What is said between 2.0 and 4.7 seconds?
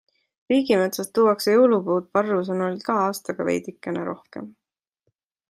Parro sõnul iga aastaga veidikene rohkem.